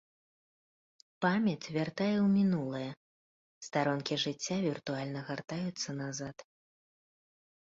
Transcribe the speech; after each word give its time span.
Памяць 1.25 1.71
вяртае 1.75 2.13
ў 2.13 2.23
мінулае, 2.37 2.89
старонкі 3.67 4.17
жыцця 4.25 4.57
віртуальна 4.67 5.19
гартаюцца 5.29 5.89
назад. 6.03 6.37